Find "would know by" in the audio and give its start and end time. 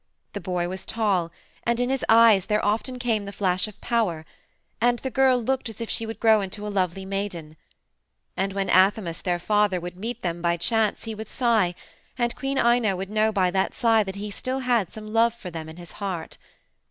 12.95-13.51